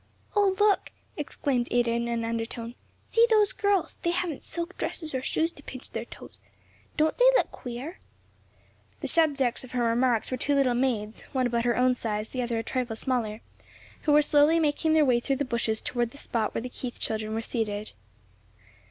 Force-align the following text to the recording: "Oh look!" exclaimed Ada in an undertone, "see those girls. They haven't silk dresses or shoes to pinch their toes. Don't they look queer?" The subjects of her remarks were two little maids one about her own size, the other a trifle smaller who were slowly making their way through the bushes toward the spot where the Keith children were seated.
"Oh 0.35 0.55
look!" 0.59 0.91
exclaimed 1.15 1.67
Ada 1.69 1.91
in 1.91 2.07
an 2.07 2.25
undertone, 2.25 2.73
"see 3.11 3.27
those 3.29 3.53
girls. 3.53 3.97
They 4.01 4.09
haven't 4.09 4.43
silk 4.43 4.75
dresses 4.79 5.13
or 5.13 5.21
shoes 5.21 5.51
to 5.51 5.61
pinch 5.61 5.91
their 5.91 6.05
toes. 6.05 6.41
Don't 6.97 7.15
they 7.19 7.29
look 7.37 7.51
queer?" 7.51 7.99
The 9.01 9.07
subjects 9.07 9.63
of 9.63 9.73
her 9.73 9.83
remarks 9.83 10.31
were 10.31 10.37
two 10.37 10.55
little 10.55 10.73
maids 10.73 11.21
one 11.33 11.45
about 11.45 11.65
her 11.65 11.77
own 11.77 11.93
size, 11.93 12.29
the 12.29 12.41
other 12.41 12.57
a 12.57 12.63
trifle 12.63 12.95
smaller 12.95 13.41
who 14.01 14.11
were 14.11 14.23
slowly 14.23 14.57
making 14.57 14.93
their 14.95 15.05
way 15.05 15.19
through 15.19 15.35
the 15.35 15.45
bushes 15.45 15.83
toward 15.83 16.09
the 16.09 16.17
spot 16.17 16.55
where 16.55 16.63
the 16.63 16.67
Keith 16.69 16.97
children 16.97 17.35
were 17.35 17.41
seated. 17.43 17.91